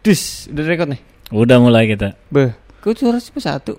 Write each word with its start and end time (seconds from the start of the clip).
Dus, 0.00 0.48
udah 0.48 0.64
record 0.64 0.88
nih. 0.96 1.00
Udah 1.28 1.56
mulai 1.60 1.84
kita. 1.86 2.16
Beh, 2.32 2.56
kok 2.80 2.96
suara 2.96 3.20
cuma 3.20 3.40
satu? 3.40 3.76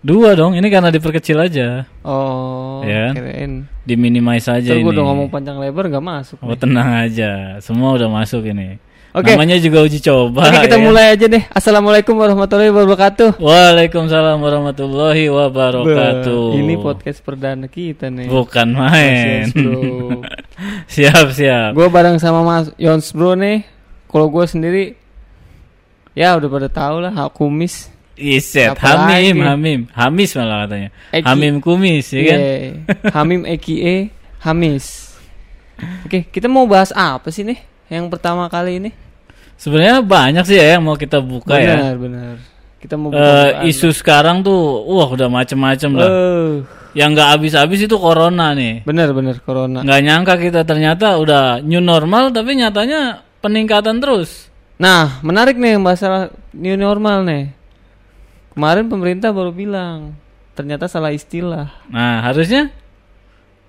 Dua 0.00 0.32
dong, 0.32 0.54
ini 0.54 0.70
karena 0.70 0.88
diperkecil 0.88 1.36
aja. 1.36 1.84
Oh, 2.00 2.80
Ya. 2.86 3.10
keren. 3.12 3.66
Diminimize 3.82 4.46
aja 4.46 4.62
Terus 4.72 4.80
ini. 4.80 4.84
gue 4.86 4.92
udah 4.94 5.06
ngomong 5.06 5.28
panjang 5.28 5.58
lebar 5.58 5.90
nggak 5.90 6.04
masuk. 6.04 6.38
Oh 6.40 6.54
nih. 6.54 6.58
tenang 6.58 6.90
aja, 7.04 7.30
semua 7.58 7.98
udah 7.98 8.06
masuk 8.06 8.46
ini. 8.46 8.78
Oke. 9.16 9.32
Namanya 9.32 9.56
juga 9.56 9.80
uji 9.80 9.96
coba. 9.98 10.44
Oke, 10.46 10.68
kita 10.68 10.76
ya. 10.76 10.84
mulai 10.84 11.04
aja 11.16 11.24
deh. 11.24 11.40
Assalamualaikum 11.48 12.12
warahmatullahi 12.20 12.68
wabarakatuh. 12.68 13.40
Waalaikumsalam 13.40 14.36
warahmatullahi 14.38 15.24
wabarakatuh. 15.32 16.42
Beh, 16.52 16.60
ini 16.60 16.74
podcast 16.76 17.24
perdana 17.24 17.64
kita 17.64 18.12
nih. 18.12 18.28
Bukan 18.28 18.76
main. 18.76 19.48
Mas 19.48 19.52
Yons, 19.52 19.52
bro. 19.56 19.80
siap 21.00 21.26
siap. 21.32 21.70
Gue 21.72 21.88
bareng 21.88 22.20
sama 22.20 22.44
Mas 22.44 22.68
Yons 22.76 23.08
Bro 23.10 23.40
nih. 23.40 23.64
Kalau 24.06 24.28
gue 24.28 24.44
sendiri, 24.44 24.84
ya 26.16 26.34
udah 26.40 26.48
pada 26.48 26.68
tahu 26.72 26.96
lah, 27.04 27.12
hak 27.12 27.30
kumis. 27.36 27.92
Iset, 28.16 28.72
Hamim, 28.80 29.36
lagi? 29.36 29.52
Hamim, 29.52 29.80
Hamis 29.92 30.30
malah 30.40 30.64
katanya. 30.64 30.88
Eki. 31.12 31.26
Hamim 31.28 31.54
kumis, 31.60 32.06
ya 32.16 32.22
kan? 32.24 32.38
Hamim 33.12 33.44
Ekie 33.44 34.08
Hamis. 34.40 35.12
Oke, 36.08 36.24
kita 36.32 36.48
mau 36.48 36.64
bahas 36.64 36.88
apa 36.96 37.28
sih 37.28 37.44
nih? 37.44 37.60
Yang 37.92 38.08
pertama 38.08 38.48
kali 38.48 38.80
ini? 38.80 38.90
Sebenarnya 39.60 40.00
banyak 40.00 40.44
sih 40.48 40.56
ya 40.56 40.80
yang 40.80 40.88
mau 40.88 40.96
kita 40.96 41.20
buka 41.20 41.60
ya. 41.60 41.76
benar, 41.76 41.94
benar. 42.00 42.34
Kita 42.80 42.96
mau 42.96 43.12
buka 43.12 43.64
isu 43.68 43.92
sekarang 43.92 44.40
tuh, 44.40 44.80
wah 44.88 45.08
udah 45.12 45.28
macem-macem 45.28 45.92
lah. 45.92 46.08
Eh, 46.08 46.52
Yang 46.96 47.08
nggak 47.20 47.28
habis-habis 47.36 47.80
itu 47.84 47.96
corona 48.00 48.56
nih. 48.56 48.80
benar, 48.88 49.12
benar 49.12 49.36
corona. 49.44 49.84
Nggak 49.84 50.00
nyangka 50.00 50.34
kita 50.40 50.60
ternyata 50.64 51.20
udah 51.20 51.60
new 51.60 51.84
normal, 51.84 52.32
tapi 52.32 52.56
nyatanya 52.56 53.20
peningkatan 53.44 54.00
terus. 54.00 54.48
Nah, 54.76 55.24
menarik 55.24 55.56
nih 55.56 55.80
masalah 55.80 56.28
new 56.52 56.76
normal 56.76 57.24
nih. 57.24 57.48
Kemarin 58.52 58.88
pemerintah 58.88 59.32
baru 59.32 59.52
bilang 59.52 60.16
ternyata 60.56 60.88
salah 60.88 61.12
istilah. 61.12 61.68
Nah 61.88 62.24
harusnya 62.24 62.72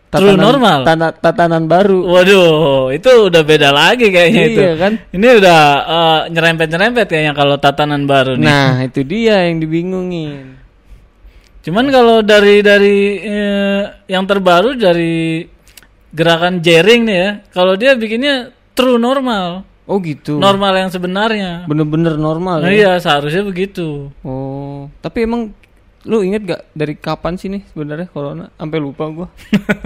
True 0.07 0.39
normal. 0.39 0.87
tana- 0.87 1.11
tatanan 1.11 1.67
baru. 1.67 2.07
Waduh, 2.07 2.95
itu 2.95 3.11
udah 3.27 3.43
beda 3.43 3.75
lagi 3.75 4.07
kayaknya 4.07 4.43
itu. 4.47 4.59
Iya 4.63 4.73
kan? 4.79 4.93
Ini 5.11 5.27
udah 5.35 5.59
eh, 5.83 6.21
nyerempet-nyerempet 6.31 7.05
kayaknya 7.05 7.33
kalau 7.35 7.59
tatanan 7.59 8.07
baru 8.07 8.39
nih. 8.39 8.47
Nah, 8.47 8.71
itu 8.87 9.03
dia 9.03 9.43
yang 9.43 9.59
dibingungin. 9.59 10.55
Cuman 11.59 11.91
kalau 11.91 12.23
dari 12.23 12.63
dari 12.63 12.97
eh, 13.19 13.81
yang 14.07 14.23
terbaru 14.23 14.79
dari 14.79 15.43
gerakan 16.15 16.63
jaring 16.63 17.03
nih 17.03 17.17
ya, 17.19 17.29
kalau 17.51 17.75
dia 17.75 17.91
bikinnya 17.99 18.55
true 18.71 18.95
normal, 18.95 19.67
Oh 19.87 20.03
gitu. 20.03 20.35
normal 20.35 20.75
yang 20.75 20.91
sebenarnya. 20.91 21.63
Bener-bener 21.63 22.19
normal 22.19 22.59
Nah, 22.59 22.67
ya. 22.67 22.75
iya, 22.75 22.91
seharusnya 22.99 23.41
begitu. 23.41 24.11
Oh, 24.19 24.91
tapi 24.99 25.23
emang 25.23 25.55
lu 26.03 26.23
inget 26.23 26.43
gak 26.45 26.61
dari 26.71 26.95
kapan 26.95 27.35
sih 27.35 27.47
nih 27.47 27.63
sebenarnya 27.65 28.07
corona? 28.07 28.51
Sampai 28.53 28.79
lupa 28.79 29.07
gua. 29.07 29.27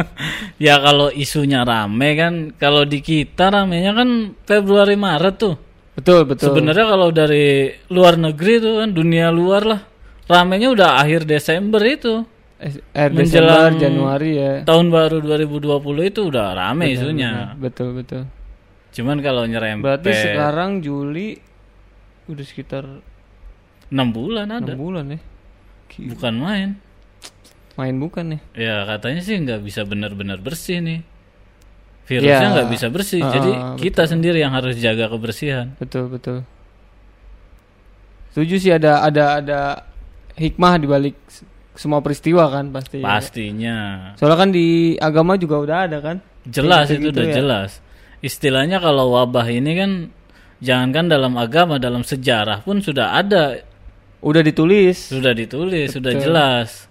ya 0.57 0.77
kalau 0.77 1.09
isunya 1.09 1.61
rame 1.61 2.09
kan, 2.13 2.33
kalau 2.57 2.81
di 2.81 2.99
kita 2.99 3.49
ramenya 3.49 3.93
kan 3.93 4.09
Februari 4.41 4.97
Maret 4.97 5.35
tuh. 5.37 5.55
Betul, 5.93 6.25
betul. 6.25 6.49
Sebenarnya 6.49 6.85
kalau 6.87 7.13
dari 7.13 7.69
luar 7.89 8.17
negeri 8.17 8.57
tuh 8.57 8.81
kan 8.81 8.89
dunia 8.89 9.29
luar 9.29 9.69
lah, 9.69 9.81
ramenya 10.25 10.73
udah 10.73 10.97
akhir 10.97 11.29
Desember 11.29 11.81
itu. 11.85 12.25
Eh, 12.57 12.73
eh, 12.93 13.09
Desember, 13.09 13.69
menjelang- 13.73 13.77
Januari 13.77 14.31
ya. 14.33 14.53
Tahun 14.65 14.87
baru 14.89 15.21
2020 15.21 16.05
itu 16.05 16.25
udah 16.25 16.53
rame 16.53 16.89
isunya. 16.89 17.53
Betul, 17.53 17.97
betul. 17.97 18.25
Cuman 18.91 19.23
kalau 19.23 19.47
nyerempet 19.47 19.83
Berarti 20.03 20.11
sekarang 20.11 20.83
Juli 20.83 21.39
udah 22.27 22.45
sekitar 22.45 22.83
6 23.87 23.95
bulan 24.11 24.47
ada. 24.51 24.71
6 24.71 24.79
bulan 24.79 25.05
ya. 25.11 25.19
Gila, 25.89 26.07
Bukan 26.15 26.33
main. 26.37 26.69
Main 27.75 27.95
bukan 27.97 28.35
nih. 28.35 28.41
Ya 28.53 28.83
katanya 28.83 29.21
sih 29.23 29.35
nggak 29.35 29.63
bisa 29.63 29.87
benar-benar 29.87 30.39
bersih 30.39 30.79
nih. 30.79 30.99
Virusnya 32.03 32.43
Ya. 32.43 32.51
nggak 32.51 32.69
bisa 32.71 32.87
bersih. 32.91 33.23
Ah, 33.23 33.31
Jadi 33.31 33.51
kita 33.79 34.03
sendiri 34.03 34.39
yang 34.39 34.51
harus 34.51 34.75
jaga 34.75 35.07
kebersihan. 35.07 35.71
Betul, 35.79 36.11
betul. 36.11 36.43
Setuju 38.31 38.55
sih 38.57 38.71
ada 38.71 39.03
ada 39.03 39.39
ada 39.39 39.59
hikmah 40.35 40.73
di 40.79 40.87
balik 40.87 41.15
semua 41.75 41.99
peristiwa 41.99 42.47
kan 42.47 42.71
pasti. 42.71 42.99
Pastinya. 42.99 44.11
Soalnya 44.15 44.37
kan 44.39 44.49
di 44.51 44.67
agama 44.99 45.35
juga 45.35 45.59
udah 45.59 45.77
ada 45.87 45.97
kan. 45.99 46.17
Jelas 46.43 46.91
itu 46.91 47.07
gitu 47.07 47.15
udah 47.15 47.27
ya. 47.27 47.35
jelas. 47.37 47.71
Istilahnya 48.21 48.77
kalau 48.77 49.13
wabah 49.13 49.45
ini 49.45 49.71
kan 49.73 49.91
jangankan 50.61 51.09
dalam 51.09 51.33
agama, 51.35 51.81
dalam 51.81 52.05
sejarah 52.05 52.61
pun 52.61 52.77
sudah 52.79 53.17
ada, 53.17 53.65
Udah 54.21 54.45
ditulis. 54.45 55.09
sudah 55.09 55.33
ditulis, 55.33 55.89
sudah 55.91 56.13
jelas. 56.13 56.85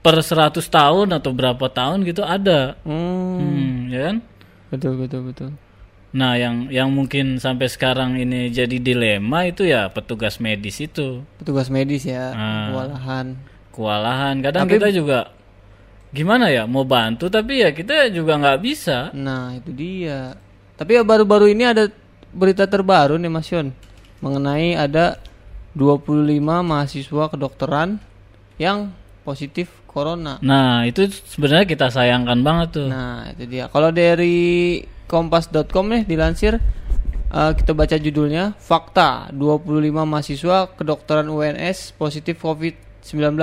Per 0.00 0.16
100 0.16 0.60
tahun 0.64 1.08
atau 1.12 1.32
berapa 1.32 1.64
tahun 1.66 2.04
gitu 2.04 2.20
ada. 2.20 2.76
Hmm, 2.84 3.36
Hmm, 3.36 3.72
ya 3.88 4.00
kan? 4.08 4.16
betul 4.68 4.96
betul 4.96 5.20
betul. 5.26 5.50
Nah, 6.10 6.34
yang 6.34 6.66
yang 6.68 6.88
mungkin 6.90 7.38
sampai 7.38 7.68
sekarang 7.68 8.16
ini 8.16 8.50
jadi 8.50 8.76
dilema 8.76 9.46
itu 9.46 9.62
ya 9.62 9.88
petugas 9.88 10.36
medis 10.36 10.76
itu. 10.78 11.22
Petugas 11.38 11.68
medis 11.68 12.02
ya, 12.02 12.32
Ah. 12.32 12.68
kewalahan. 12.68 13.26
Kewalahan. 13.70 14.34
Kadang 14.40 14.66
Tapi- 14.66 14.74
kita 14.76 14.88
juga 14.90 15.30
gimana 16.10 16.50
ya, 16.50 16.66
mau 16.66 16.82
bantu 16.82 17.30
tapi 17.30 17.62
ya 17.62 17.70
kita 17.70 18.10
juga 18.10 18.36
nggak 18.36 18.58
bisa. 18.58 19.14
Nah, 19.14 19.54
itu 19.54 19.70
dia. 19.70 20.34
Tapi 20.80 20.96
ya 20.96 21.04
baru-baru 21.04 21.52
ini 21.52 21.68
ada 21.68 21.92
berita 22.32 22.64
terbaru 22.64 23.20
nih 23.20 23.28
Mas 23.28 23.52
Yon 23.52 23.68
mengenai 24.24 24.80
ada 24.80 25.20
25 25.76 26.40
mahasiswa 26.40 27.24
kedokteran 27.28 28.00
yang 28.56 28.88
positif 29.20 29.68
corona. 29.84 30.40
Nah, 30.40 30.88
itu 30.88 31.04
sebenarnya 31.12 31.68
kita 31.68 31.92
sayangkan 31.92 32.40
banget 32.40 32.68
tuh. 32.80 32.88
Nah, 32.88 33.28
itu 33.28 33.44
dia. 33.44 33.68
Kalau 33.68 33.92
dari 33.92 34.80
kompas.com 35.04 35.84
nih 35.92 36.02
dilansir 36.08 36.56
eh, 37.28 37.52
kita 37.52 37.76
baca 37.76 38.00
judulnya 38.00 38.56
Fakta 38.56 39.28
25 39.36 39.84
mahasiswa 39.92 40.72
kedokteran 40.80 41.28
UNS 41.28 41.92
positif 42.00 42.40
COVID-19. 42.40 43.36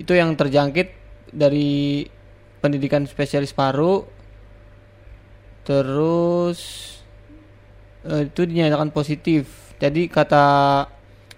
Itu 0.00 0.12
yang 0.16 0.32
terjangkit 0.40 0.88
dari 1.36 2.08
pendidikan 2.64 3.04
spesialis 3.04 3.52
paru 3.52 4.15
terus 5.66 6.58
eh, 8.02 8.24
itu 8.24 8.40
dinyatakan 8.40 8.88
positif. 8.88 9.50
Jadi 9.76 10.06
kata 10.06 10.86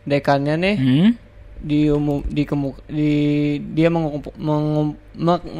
dekannya 0.05 0.55
nih 0.57 0.77
Hmm? 0.79 1.11
di 1.59 1.91
umum 1.91 2.23
di 2.23 2.45
kemu- 2.45 2.79
di 2.87 3.11
dia 3.69 3.91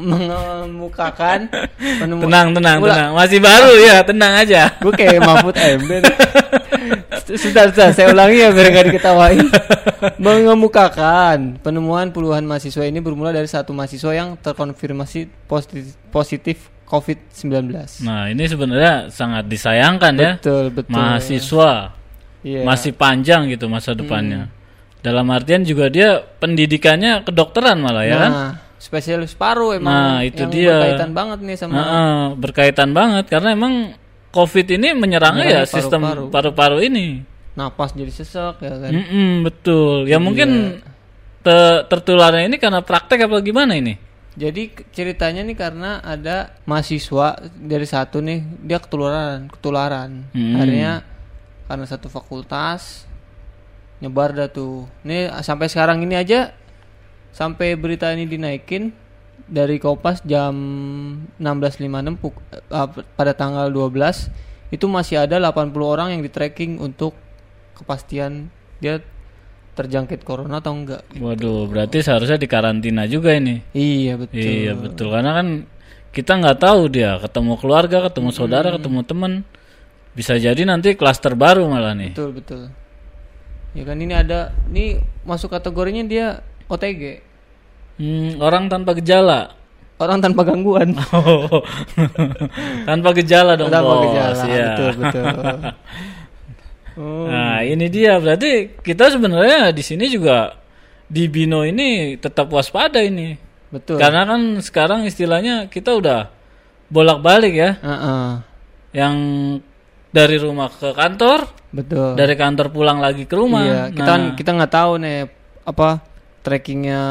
mengemukakan 0.09 1.51
penemu 2.01 2.23
Tenang, 2.23 2.49
tenang, 2.53 2.79
Ulah. 2.79 2.95
tenang. 2.95 3.11
Masih 3.15 3.39
baru 3.41 3.73
ya, 3.77 3.97
tenang 4.03 4.33
aja. 4.37 4.63
gue 4.79 4.93
kayak 4.93 5.19
Mahfud 5.19 5.57
MD 5.57 5.91
sudah 7.39 7.69
sudah 7.69 7.89
saya 7.91 8.09
ulangi 8.09 8.41
ya 8.41 8.49
biar 8.49 8.71
gak 8.71 8.87
diketawain 8.89 9.45
mengemukakan 10.17 11.59
penemuan 11.59 12.09
puluhan 12.09 12.41
mahasiswa 12.43 12.81
ini 12.83 12.99
bermula 12.99 13.29
dari 13.31 13.45
satu 13.45 13.71
mahasiswa 13.71 14.15
yang 14.15 14.33
terkonfirmasi 14.35 15.29
positif, 15.45 15.83
positif 16.09 16.57
COVID-19 16.89 17.69
Nah, 18.03 18.27
ini 18.27 18.45
sebenarnya 18.45 18.95
sangat 19.09 19.45
disayangkan 19.45 20.13
ya. 20.15 20.33
betul 20.35 20.73
betul 20.73 20.91
Mahasiswa 20.91 21.95
Iya. 22.39 22.63
masih 22.63 22.95
panjang 22.95 23.47
gitu 23.47 23.67
masa 23.67 23.93
depannya. 23.93 24.47
Dalam 24.99 25.27
artian 25.29 25.63
juga 25.63 25.87
dia 25.87 26.17
pendidikannya 26.19 27.23
kedokteran 27.23 27.77
malah 27.77 28.03
ya 28.03 28.17
kan? 28.17 28.31
nah 28.31 28.53
spesialis 28.79 29.35
paru 29.35 29.75
emang 29.75 29.91
Nah, 29.91 30.19
itu 30.23 30.39
yang 30.41 30.51
dia. 30.51 30.71
berkaitan 30.73 31.11
banget 31.13 31.39
nih 31.41 31.57
sama 31.57 31.75
Heeh, 31.75 32.19
berkaitan 32.35 32.91
banget 32.93 33.25
karena 33.27 33.49
emang 33.53 33.75
COVID 34.29 34.67
ini 34.71 34.89
menyerangnya 34.95 35.45
ya 35.45 35.53
Menyerang 35.61 35.67
sistem 35.69 36.01
paru-paru. 36.31 36.79
ini. 36.81 37.27
napas 37.53 37.91
jadi 37.91 38.13
sesak 38.13 38.63
ya 38.63 38.71
kan 38.71 38.91
Mm-mm, 38.95 39.43
betul. 39.43 40.07
Ya 40.07 40.17
mungkin 40.17 40.79
te- 41.41 41.83
tertularnya 41.85 42.47
ini 42.47 42.55
karena 42.55 42.79
praktek 42.81 43.27
apa 43.27 43.35
gimana 43.41 43.75
ini? 43.75 43.99
Jadi 44.39 44.71
ceritanya 44.95 45.43
nih 45.43 45.59
karena 45.59 45.99
ada 45.99 46.55
mahasiswa 46.63 47.43
dari 47.59 47.83
satu 47.83 48.23
nih 48.23 48.47
dia 48.63 48.79
ketularan, 48.79 49.51
ketularan. 49.51 50.31
Hmm. 50.31 50.55
Akhirnya 50.55 51.03
karena 51.67 51.85
satu 51.91 52.07
fakultas 52.07 53.11
nyebar 53.99 54.31
dah 54.31 54.47
tuh. 54.47 54.87
Nih 55.03 55.27
sampai 55.43 55.67
sekarang 55.67 56.07
ini 56.07 56.15
aja 56.15 56.55
sampai 57.35 57.75
berita 57.75 58.15
ini 58.15 58.31
dinaikin 58.31 58.95
dari 59.51 59.83
Kompas 59.83 60.23
jam 60.23 60.55
16.56 61.43 62.15
puk- 62.23 62.43
eh, 62.55 62.89
pada 63.19 63.33
tanggal 63.35 63.67
12 63.75 64.31
itu 64.71 64.87
masih 64.87 65.25
ada 65.25 65.43
80 65.43 65.75
orang 65.83 66.09
yang 66.15 66.23
di 66.23 66.31
tracking 66.31 66.79
untuk 66.79 67.17
kepastian 67.75 68.53
dia 68.79 69.03
terjangkit 69.79 70.21
corona 70.21 70.59
atau 70.59 70.75
enggak. 70.75 71.07
Waduh, 71.15 71.65
berarti 71.65 72.01
seharusnya 72.01 72.35
dikarantina 72.35 73.07
juga 73.07 73.31
ini. 73.33 73.63
Iya 73.71 74.19
betul. 74.19 74.37
Iya 74.37 74.73
betul 74.75 75.07
karena 75.09 75.31
kan 75.33 75.47
kita 76.09 76.33
nggak 76.35 76.59
tahu 76.59 76.81
dia 76.89 77.15
ketemu 77.17 77.53
keluarga, 77.55 77.99
ketemu 78.05 78.31
saudara, 78.31 78.69
ketemu 78.73 79.01
teman. 79.03 79.33
Bisa 80.11 80.35
jadi 80.35 80.59
nanti 80.61 80.93
klaster 80.93 81.33
baru 81.33 81.65
malah 81.65 81.95
nih. 81.95 82.11
betul 82.11 82.35
betul 82.35 82.63
ya 83.71 83.85
kan 83.85 83.95
ini 83.95 84.11
ada 84.11 84.51
ini 84.67 84.99
masuk 85.23 85.53
kategorinya 85.53 86.03
dia 86.03 86.27
OTG 86.67 87.23
Hmm, 87.97 88.39
orang 88.39 88.67
tanpa 88.67 88.95
gejala. 88.95 89.55
orang 89.99 90.19
tanpa 90.19 90.43
gangguan 90.43 90.95
Oh. 91.11 91.63
tanpa 92.89 93.11
gejala 93.13 93.55
dong, 93.55 93.69
tanpa 93.69 93.93
Bos. 93.93 94.03
gejala 94.05 94.43
Iya. 94.45 94.67
betul 94.69 94.91
betul 94.97 95.25
oh, 96.99 97.31
Nah, 97.31 97.63
ini 97.63 97.87
dia. 97.87 98.19
Berarti 98.19 98.83
kita 98.83 99.15
sebenarnya 99.15 99.71
di 99.71 99.81
sini 99.81 100.11
juga 100.11 100.59
di 101.07 101.25
Bino 101.31 101.63
ini 101.65 102.19
tetap 102.19 102.51
waspada 102.51 102.99
ini. 103.01 103.39
betul. 103.71 103.97
Karena 103.97 104.27
kan 104.27 104.61
sekarang 104.61 105.07
istilahnya 105.07 105.71
kita 105.71 105.95
udah 105.97 106.29
bolak-balik 106.89 107.55
ya, 107.55 107.71
Heeh, 107.79 108.29
yang 108.97 109.15
dari 110.09 110.37
rumah 110.41 110.73
ke 110.73 110.97
kantor, 110.97 111.45
betul. 111.69 112.17
dari 112.17 112.33
kantor 112.33 112.73
pulang 112.73 112.99
lagi 112.99 113.29
ke 113.29 113.37
rumah. 113.37 113.63
iya 113.65 113.83
kita 113.93 114.13
Nah, 114.17 114.33
kita 114.35 114.51
nggak 114.57 114.73
tahu 114.73 114.93
nih 115.05 115.19
apa 115.69 116.01
trackingnya 116.41 117.03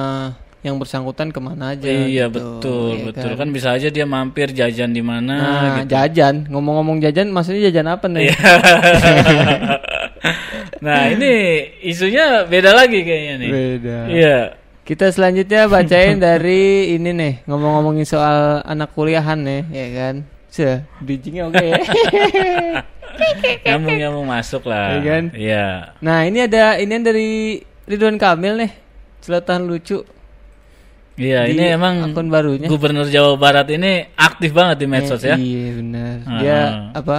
yang 0.62 0.76
bersangkutan 0.82 1.30
ke 1.30 1.38
mana 1.38 1.72
aja 1.72 1.86
iya 1.86 2.28
gitu. 2.28 2.60
betul, 2.60 2.90
Iya 2.98 3.04
betul 3.08 3.32
kan 3.38 3.50
bisa 3.54 3.72
aja 3.72 3.88
dia 3.88 4.04
mampir 4.04 4.52
jajan 4.52 4.90
di 4.90 5.02
mana 5.02 5.36
Nah, 5.38 5.62
gitu. 5.80 5.94
jajan 5.94 6.50
ngomong-ngomong 6.50 6.98
jajan 7.00 7.30
maksudnya 7.30 7.70
jajan 7.70 7.88
apa 7.88 8.06
nih 8.10 8.28
Iya. 8.28 8.38
nah, 10.86 11.10
ini 11.10 11.32
isunya 11.82 12.44
beda 12.44 12.74
lagi 12.74 13.00
kayaknya 13.02 13.34
nih. 13.38 13.50
beda 13.50 13.98
Iya. 14.10 14.38
Kita 14.82 15.12
selanjutnya 15.12 15.68
bacain 15.68 16.16
dari 16.16 16.96
ini 16.96 17.12
nih 17.12 17.34
ngomong-ngomongin 17.44 18.08
soal 18.08 18.64
anak 18.64 18.96
kuliahan 18.96 19.36
nih, 19.38 19.62
ya 19.68 19.88
kan? 19.94 20.16
Se, 20.48 20.80
bridgingnya 21.04 21.52
oke 21.52 21.60
ya. 21.60 21.76
Nyambung-nyambung 23.68 24.26
masuk 24.26 24.64
lah. 24.64 24.96
Iya 24.96 25.00
kan? 25.04 25.24
Iya. 25.36 25.66
nah 26.00 26.24
ini 26.24 26.40
ada 26.40 26.80
ini 26.80 26.96
dari 27.04 27.30
Ridwan 27.84 28.16
Kamil 28.16 28.64
nih, 28.64 28.72
celotehan 29.20 29.68
lucu 29.68 30.08
Iya, 31.18 31.50
ini 31.50 31.74
emang 31.74 32.14
akun 32.14 32.30
barunya. 32.30 32.70
Gubernur 32.70 33.10
Jawa 33.10 33.34
Barat 33.42 33.66
ini 33.74 34.06
aktif 34.14 34.54
banget 34.54 34.86
di 34.86 34.88
medsos 34.88 35.26
ya. 35.26 35.34
Iya 35.34 35.68
benar. 35.82 36.16
Ah. 36.30 36.40
Dia 36.40 36.60
apa? 36.94 37.18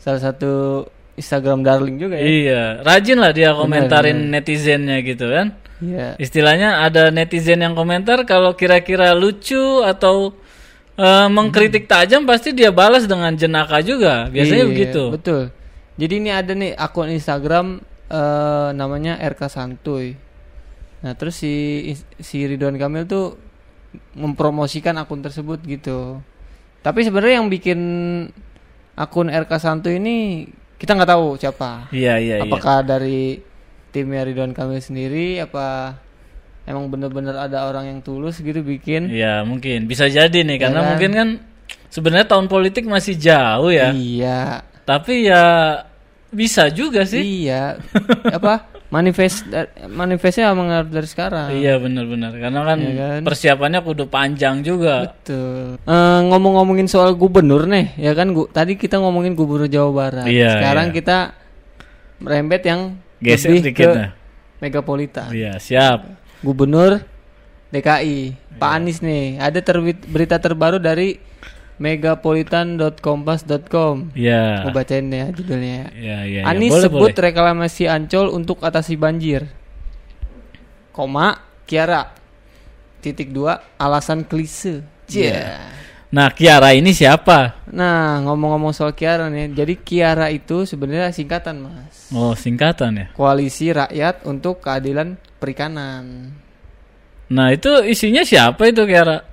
Salah 0.00 0.20
satu 0.32 0.82
Instagram 1.20 1.60
darling 1.60 2.00
juga 2.00 2.16
ya. 2.16 2.24
Iya, 2.24 2.62
rajin 2.80 3.20
lah 3.20 3.36
dia 3.36 3.52
komentarin 3.52 4.16
benar. 4.16 4.40
netizennya 4.40 4.96
gitu 5.04 5.28
kan. 5.28 5.52
Iya. 5.84 6.16
Istilahnya 6.16 6.88
ada 6.88 7.12
netizen 7.12 7.60
yang 7.60 7.76
komentar 7.76 8.24
kalau 8.24 8.56
kira-kira 8.56 9.12
lucu 9.12 9.84
atau 9.84 10.32
eh, 10.96 11.28
mengkritik 11.28 11.84
tajam 11.84 12.24
pasti 12.24 12.56
dia 12.56 12.72
balas 12.72 13.04
dengan 13.04 13.36
jenaka 13.36 13.84
juga. 13.84 14.32
Biasanya 14.32 14.64
Iya, 14.64 14.70
begitu. 14.72 15.02
Betul. 15.12 15.42
Jadi 16.00 16.14
ini 16.16 16.30
ada 16.32 16.52
nih 16.56 16.72
akun 16.72 17.12
Instagram 17.12 17.84
eh, 18.08 18.68
namanya 18.72 19.20
RK 19.20 19.52
Santuy. 19.52 20.16
Nah 21.02 21.12
terus 21.18 21.38
si 21.38 21.82
si 22.22 22.46
Ridwan 22.46 22.78
Kamil 22.78 23.04
tuh 23.10 23.34
mempromosikan 24.14 24.96
akun 24.96 25.20
tersebut 25.20 25.60
gitu. 25.66 26.22
Tapi 26.82 27.06
sebenarnya 27.06 27.42
yang 27.42 27.50
bikin 27.50 27.80
akun 28.96 29.28
RK 29.30 29.52
Santuy 29.58 29.98
ini 29.98 30.46
kita 30.78 30.98
nggak 30.98 31.10
tahu 31.14 31.26
siapa. 31.38 31.90
Iya, 31.94 32.18
iya, 32.18 32.36
iya. 32.42 32.50
Apakah 32.50 32.82
dari 32.82 33.38
timnya 33.94 34.26
Ridwan 34.26 34.50
Kamil 34.50 34.82
sendiri? 34.82 35.38
Apa 35.38 35.94
emang 36.66 36.90
bener-bener 36.90 37.38
ada 37.38 37.70
orang 37.70 37.86
yang 37.86 37.98
tulus 38.02 38.42
gitu 38.42 38.62
bikin? 38.62 39.06
Iya, 39.10 39.46
mungkin 39.46 39.86
bisa 39.86 40.10
jadi 40.10 40.42
nih 40.42 40.58
karena 40.58 40.80
kan? 40.82 40.88
mungkin 40.94 41.10
kan 41.14 41.28
sebenarnya 41.86 42.26
tahun 42.26 42.46
politik 42.50 42.86
masih 42.86 43.14
jauh 43.14 43.70
ya. 43.70 43.94
Iya. 43.94 44.66
Tapi 44.82 45.30
ya 45.30 45.44
bisa 46.34 46.66
juga 46.72 47.06
sih. 47.06 47.46
Iya. 47.46 47.78
apa? 48.38 48.81
Manifest 48.92 49.48
manifestnya 49.88 50.52
mengaruh 50.52 50.84
dari 50.86 51.08
sekarang. 51.08 51.48
Iya 51.50 51.80
benar-benar 51.80 52.36
karena 52.36 52.60
kan, 52.60 52.76
Iya 52.76 52.92
kan? 52.92 53.20
persiapannya 53.24 53.80
kudu 53.80 54.04
panjang 54.06 54.60
juga. 54.60 55.08
Betul. 55.08 55.80
Eh, 55.80 56.20
ngomong-ngomongin 56.22 56.84
soal 56.86 57.16
gubernur 57.16 57.64
nih, 57.64 57.96
ya 57.96 58.12
kan 58.12 58.30
gu- 58.30 58.46
tadi 58.46 58.76
kita 58.76 59.00
ngomongin 59.00 59.32
gubernur 59.32 59.64
Jawa 59.64 59.90
Barat. 59.90 60.26
Iya, 60.28 60.60
Sekarang 60.60 60.86
iya. 60.86 60.94
kita 60.94 61.16
merembet 62.20 62.62
yang 62.62 62.80
Geser 63.16 63.48
lebih 63.50 63.62
dikit 63.64 63.80
ke 63.82 63.96
nah. 63.96 64.10
megapolitan. 64.60 65.28
Iya 65.32 65.56
siap. 65.56 65.98
Gubernur 66.40 67.00
DKI, 67.70 68.18
Pak 68.60 68.68
Iya. 68.68 68.76
Anies 68.76 68.98
nih. 69.00 69.40
Ada 69.40 69.64
terbit 69.64 70.04
berita 70.04 70.36
terbaru 70.36 70.76
dari 70.76 71.16
megapolitan.kompas.com. 71.82 74.14
Iya. 74.14 74.62
Mau 74.62 74.70
bacain 74.70 75.10
ya 75.10 75.26
judulnya. 75.34 75.90
Iya 75.90 76.22
iya. 76.22 76.46
iya. 76.46 76.46
Anies 76.46 76.70
Boleh, 76.70 76.86
sebut 76.86 77.10
boleh. 77.10 77.18
reklamasi 77.18 77.90
Ancol 77.90 78.30
untuk 78.30 78.62
atasi 78.62 78.94
banjir. 78.94 79.50
Koma 80.94 81.42
Kiara. 81.66 82.14
Titik 83.02 83.34
dua 83.34 83.58
alasan 83.74 84.22
klise. 84.22 84.86
Cia. 85.10 85.58
Nah 86.12 86.28
Kiara 86.30 86.76
ini 86.76 86.92
siapa? 86.94 87.66
Nah 87.72 88.20
ngomong-ngomong 88.22 88.70
soal 88.70 88.94
Kiara 88.94 89.26
nih, 89.32 89.50
jadi 89.56 89.74
Kiara 89.80 90.28
itu 90.30 90.62
sebenarnya 90.68 91.08
singkatan 91.10 91.66
mas. 91.66 92.12
Oh 92.14 92.36
singkatan 92.38 92.94
ya. 93.00 93.06
Koalisi 93.16 93.72
Rakyat 93.74 94.22
untuk 94.28 94.60
Keadilan 94.62 95.16
Perikanan. 95.40 96.30
Nah 97.32 97.48
itu 97.50 97.80
isinya 97.88 98.20
siapa 98.22 98.68
itu 98.70 98.86
Kiara? 98.86 99.31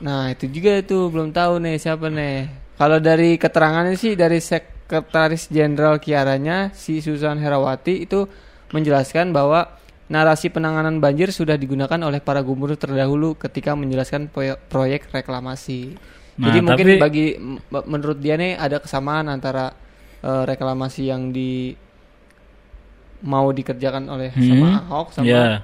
Nah 0.00 0.32
itu 0.32 0.48
juga 0.48 0.80
itu 0.80 1.08
belum 1.08 1.30
tahu 1.30 1.60
nih 1.60 1.76
siapa 1.76 2.08
nih. 2.08 2.48
Kalau 2.74 2.96
dari 2.98 3.36
keterangannya 3.36 3.94
sih 3.94 4.16
dari 4.16 4.40
Sekretaris 4.40 5.48
Jenderal 5.48 6.00
Kiaranya 6.00 6.72
si 6.72 6.98
Susan 6.98 7.36
Herawati 7.36 8.04
itu 8.04 8.24
menjelaskan 8.72 9.30
bahwa 9.30 9.76
narasi 10.08 10.48
penanganan 10.48 10.98
banjir 10.98 11.30
sudah 11.30 11.54
digunakan 11.54 12.00
oleh 12.00 12.18
para 12.18 12.40
gubernur 12.40 12.74
terdahulu 12.74 13.36
ketika 13.36 13.76
menjelaskan 13.76 14.26
proye- 14.26 14.58
proyek 14.66 15.06
reklamasi. 15.10 15.94
Nah, 16.34 16.48
Jadi 16.48 16.58
mungkin 16.60 16.86
tapi- 16.88 16.98
bagi 16.98 17.26
menurut 17.84 18.18
dia 18.18 18.34
nih 18.34 18.56
ada 18.56 18.80
kesamaan 18.80 19.28
antara 19.28 19.76
eh, 20.20 20.44
reklamasi 20.44 21.06
yang 21.06 21.28
di 21.28 21.72
mau 23.20 23.48
dikerjakan 23.48 24.08
oleh 24.08 24.32
sama 24.32 24.66
Hmm, 24.66 24.80
Ahok 24.88 25.06
sama 25.12 25.26
ya. 25.26 25.60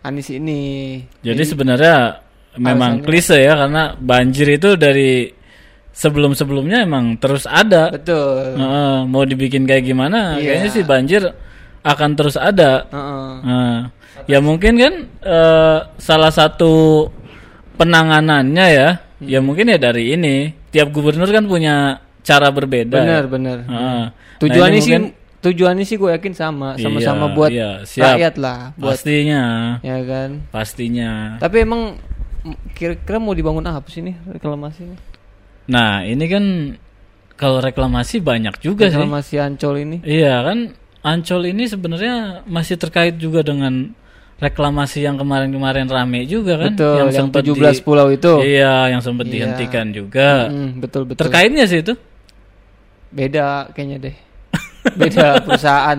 Anies 0.00 0.30
ini. 0.30 1.02
Jadi 1.20 1.42
sebenarnya 1.44 2.22
memang 2.56 2.98
alasannya- 2.98 3.04
klise 3.04 3.36
ya 3.38 3.54
karena 3.56 3.82
banjir 3.94 4.48
itu 4.50 4.74
dari 4.74 5.30
sebelum-sebelumnya 5.92 6.82
emang 6.82 7.14
terus 7.16 7.44
ada. 7.44 7.90
betul. 7.90 8.56
Heeh, 8.56 8.96
mau 9.04 9.22
dibikin 9.22 9.64
kayak 9.64 9.84
gimana? 9.84 10.34
Iya. 10.34 10.56
Kayaknya 10.56 10.70
sih 10.70 10.84
banjir 10.84 11.22
akan 11.82 12.10
terus 12.14 12.34
ada. 12.34 12.86
Heeh. 12.86 13.30
Nah, 13.42 13.78
ya 14.24 14.38
mungkin 14.38 14.74
kan 14.76 14.94
eh, 15.20 15.78
salah 15.96 16.30
satu 16.30 17.06
penanganannya 17.74 18.66
ya, 18.68 18.88
ya 19.20 19.38
mungkin 19.40 19.68
ya 19.68 19.78
dari 19.78 20.14
ini. 20.14 20.36
Tiap 20.70 20.90
gubernur 20.90 21.26
kan 21.26 21.44
punya 21.44 21.98
cara 22.22 22.48
berbeda. 22.48 22.94
Bener 22.94 23.24
ya. 23.24 23.28
bener. 23.28 23.58
Heeh. 23.66 24.02
Tujuannya 24.38 24.78
Nah, 24.78 24.86
sih 24.86 24.94
mungkin- 24.94 25.14
tujuannya 25.40 25.84
sih 25.84 25.96
gue 25.96 26.10
yakin 26.12 26.32
sama, 26.32 26.76
sama-sama 26.76 27.26
Iya, 27.26 27.34
buat 27.34 27.50
iya, 27.50 27.70
siap. 27.82 28.12
rakyat 28.12 28.34
lah, 28.36 28.60
buat 28.76 28.92
pastinya, 28.92 29.42
ya 29.80 29.98
kan. 30.04 30.30
pastinya. 30.48 31.12
Tapi 31.36 31.56
emang 31.60 31.96
kira-kira 32.72 33.18
mau 33.18 33.32
dibangun 33.32 33.64
apa 33.64 33.84
sih 33.86 34.00
nih 34.00 34.16
reklamasi 34.26 34.80
ini? 34.82 34.96
Nah, 35.68 36.02
ini 36.02 36.24
kan 36.24 36.44
kalau 37.34 37.58
reklamasi 37.58 38.18
banyak 38.18 38.58
juga 38.58 38.88
sih. 38.88 38.96
Reklamasi 38.96 39.34
Ancol 39.38 39.74
ini. 39.80 39.96
Iya 40.02 40.42
kan, 40.42 40.58
Ancol 41.00 41.48
ini 41.48 41.64
sebenarnya 41.64 42.44
masih 42.44 42.76
terkait 42.76 43.16
juga 43.16 43.40
dengan 43.40 43.92
reklamasi 44.36 45.04
yang 45.04 45.16
kemarin-kemarin 45.16 45.84
rame 45.84 46.24
juga 46.24 46.56
kan, 46.58 46.72
Betul, 46.72 46.96
yang, 46.96 47.08
sempat 47.12 47.44
17 47.44 47.76
di- 47.76 47.84
pulau 47.84 48.08
itu. 48.08 48.40
Iya, 48.40 48.88
yang 48.88 49.04
sempat 49.04 49.28
Iya. 49.28 49.32
dihentikan 49.36 49.92
juga. 49.92 50.48
Mm, 50.48 50.80
betul 50.80 51.04
betul. 51.04 51.28
Terkaitnya 51.28 51.68
sih 51.68 51.84
itu. 51.84 51.92
Beda 53.12 53.68
kayaknya 53.70 54.08
deh. 54.08 54.16
Beda 54.96 55.44
perusahaan. 55.44 55.98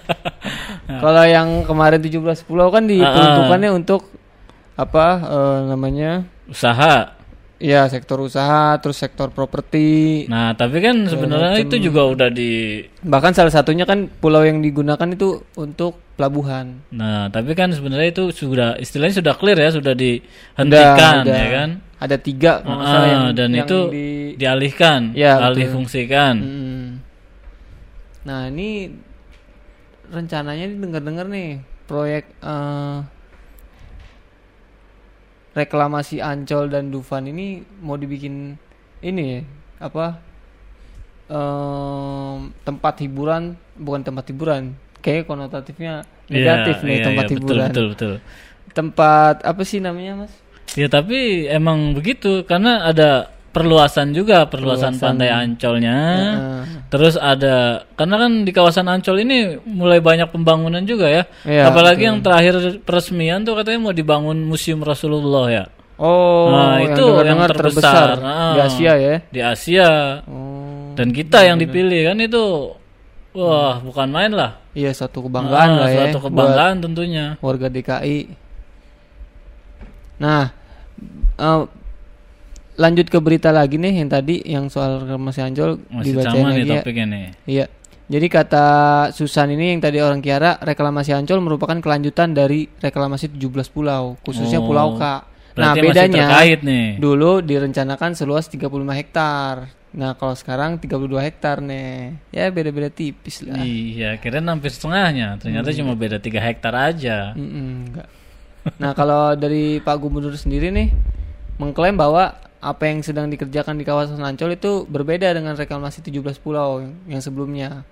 Kalau 1.02 1.24
yang 1.26 1.66
kemarin 1.66 1.98
17 1.98 2.46
pulau 2.46 2.70
kan 2.70 2.86
diperuntukannya 2.86 3.70
untuk 3.74 4.06
apa 4.78 5.06
eh, 5.20 5.58
namanya? 5.66 6.22
Usaha. 6.46 7.18
Ya, 7.58 7.90
sektor 7.90 8.22
usaha, 8.22 8.78
terus 8.78 9.02
sektor 9.02 9.34
properti, 9.34 10.30
Nah, 10.30 10.54
tapi 10.54 10.78
kan 10.78 11.10
sebenarnya 11.10 11.58
itu 11.58 11.82
juga 11.82 12.06
udah 12.06 12.30
di 12.30 12.86
Bahkan 13.02 13.34
salah 13.34 13.50
satunya 13.50 13.82
kan 13.82 14.06
pulau 14.06 14.46
yang 14.46 14.62
digunakan 14.62 15.10
itu 15.10 15.42
untuk 15.58 15.98
pelabuhan. 16.14 16.86
Nah, 16.94 17.26
tapi 17.34 17.58
kan 17.58 17.74
sebenarnya 17.74 18.14
itu 18.14 18.30
sudah 18.30 18.78
istilahnya 18.78 19.18
sudah 19.18 19.34
clear 19.34 19.58
ya, 19.58 19.74
sudah 19.74 19.90
dihentikan 19.90 21.26
Udah, 21.26 21.34
ya 21.34 21.34
udah. 21.34 21.50
kan. 21.50 21.68
Ada 21.98 22.16
tiga 22.22 22.62
Ah, 22.62 23.02
yang, 23.10 23.22
dan 23.34 23.50
yang 23.50 23.66
itu 23.66 23.78
di- 23.90 24.38
dialihkan, 24.38 25.18
Ya, 25.18 25.42
alih 25.42 25.66
betul. 25.66 25.82
fungsikan. 25.82 26.34
Mm. 26.38 26.86
Nah 28.22 28.46
ini 28.54 28.94
rencananya 30.08 30.78
dengar-dengar 30.78 31.26
nih 31.26 31.58
proyek 31.90 32.30
eh, 32.38 32.96
reklamasi 35.58 36.22
Ancol 36.22 36.70
dan 36.70 36.94
Dufan 36.94 37.26
ini 37.26 37.60
mau 37.82 37.98
dibikin 37.98 38.54
ini 39.02 39.24
ya 39.34 39.40
apa 39.78 40.06
em, 41.28 42.50
tempat 42.62 42.94
hiburan 43.02 43.54
bukan 43.74 44.02
tempat 44.06 44.24
hiburan 44.30 44.74
kayak 45.02 45.26
konotatifnya 45.26 46.06
Iya, 46.28 46.36
negatif 46.44 46.76
nih 46.84 46.96
iya, 47.00 47.04
tempat 47.08 47.24
iya, 47.24 47.28
betul, 47.32 47.40
hiburan. 47.40 47.68
betul 47.72 47.86
betul. 47.96 48.12
Tempat 48.76 49.36
apa 49.48 49.62
sih 49.64 49.80
namanya 49.80 50.12
mas? 50.24 50.32
Ya 50.76 50.84
tapi 50.92 51.48
emang 51.48 51.96
begitu 51.96 52.44
karena 52.44 52.84
ada 52.84 53.32
perluasan 53.48 54.10
juga 54.10 54.44
perluasan, 54.44 54.92
Perluasan. 54.92 55.16
pantai 55.16 55.28
Ancolnya. 55.28 55.96
Heeh. 55.98 56.62
Terus 56.88 57.14
ada 57.14 57.84
karena 57.92 58.16
kan 58.18 58.32
di 58.40 58.50
kawasan 58.50 58.86
Ancol 58.86 59.20
ini 59.20 59.38
mulai 59.62 59.98
banyak 59.98 60.28
pembangunan 60.28 60.80
juga 60.82 61.06
ya. 61.06 61.22
Iya, 61.42 61.68
Apalagi 61.68 62.02
yang 62.02 62.18
terakhir 62.18 62.54
peresmian 62.80 63.42
tuh 63.42 63.54
katanya 63.54 63.80
mau 63.82 63.92
dibangun 63.92 64.40
Museum 64.40 64.80
Rasulullah 64.80 65.46
ya. 65.48 65.64
oh 65.96 66.48
nah, 66.48 66.78
yang 66.78 66.94
itu 66.94 67.02
yang 67.02 67.10
dengar-dengar 67.34 67.50
terbesar, 67.52 68.08
di 68.14 68.22
Ah. 68.22 68.64
Asia 68.64 68.92
ya 68.94 69.14
Di 69.28 69.40
Asia. 69.42 69.90
oh 70.24 70.94
Dan 70.94 71.10
kita 71.10 71.42
yang 71.42 71.58
dipilih 71.58 72.06
kan 72.06 72.16
itu 72.18 72.44
wah 73.30 73.78
bukan 73.78 74.06
main 74.08 74.30
lah. 74.30 74.62
iya 74.72 74.90
satu 74.90 75.26
kebanggaan 75.26 75.68
Ah, 75.68 75.76
lah 75.76 75.88
ya 75.90 76.04
buat 76.08 76.22
kebanggaan 76.24 76.76
tentunya. 76.80 77.34
warga 77.38 77.66
DKI 77.66 78.30
nah 80.18 80.50
eh, 81.36 81.60
lanjut 82.78 83.10
ke 83.10 83.18
berita 83.18 83.50
lagi 83.50 83.76
nih 83.76 83.98
yang 83.98 84.08
tadi 84.08 84.40
yang 84.46 84.70
soal 84.70 85.02
reklamasi 85.02 85.42
Ancol 85.42 85.82
Masih 85.90 86.14
dibacain 86.14 86.32
sama 86.32 86.48
nih 86.48 86.54
lagi 86.54 86.70
ya 86.70 86.80
topiknya 86.80 87.06
nih. 87.06 87.24
Iya. 87.44 87.66
Jadi 88.08 88.26
kata 88.32 88.66
Susan 89.12 89.52
ini 89.52 89.76
yang 89.76 89.84
tadi 89.84 90.00
orang 90.00 90.24
Kiara, 90.24 90.56
reklamasi 90.56 91.12
Ancol 91.12 91.44
merupakan 91.44 91.76
kelanjutan 91.76 92.32
dari 92.32 92.64
reklamasi 92.80 93.28
17 93.28 93.68
pulau, 93.68 94.16
khususnya 94.24 94.64
Oh, 94.64 94.66
Pulau 94.66 94.96
K. 94.96 95.28
Nah, 95.58 95.74
masih 95.74 95.82
bedanya 95.84 96.24
terkait 96.30 96.60
nih. 96.62 96.96
dulu 96.96 97.42
direncanakan 97.42 98.14
seluas 98.14 98.48
35 98.48 98.94
hektar. 98.94 99.74
Nah, 99.92 100.16
kalau 100.16 100.32
sekarang 100.32 100.78
32 100.78 101.20
hektar 101.20 101.60
nih. 101.60 102.16
Ya 102.30 102.48
beda-beda 102.48 102.88
tipis 102.88 103.44
lah. 103.44 103.60
Iya, 103.60 104.16
kira 104.16 104.40
hampir 104.40 104.72
setengahnya. 104.72 105.36
Ternyata 105.36 105.68
Hmm. 105.68 105.78
cuma 105.82 105.92
beda 105.92 106.16
tiga 106.16 106.40
hektar 106.40 106.72
aja. 106.72 107.36
Mm-mm, 107.36 107.92
enggak. 107.92 108.08
Nah, 108.78 108.92
kalau 108.96 109.36
dari 109.36 109.84
Pak 109.84 109.96
Gubernur 109.98 110.32
sendiri 110.32 110.72
nih 110.72 110.94
mengklaim 111.58 111.98
bahwa 111.98 112.38
apa 112.58 112.90
yang 112.90 113.00
sedang 113.00 113.30
dikerjakan 113.30 113.78
di 113.78 113.86
kawasan 113.86 114.18
Ancol 114.18 114.54
itu 114.54 114.82
berbeda 114.84 115.30
dengan 115.30 115.54
reklamasi 115.54 116.02
17 116.02 116.38
pulau 116.38 116.82
yang, 117.06 117.22
sebelumnya. 117.22 117.86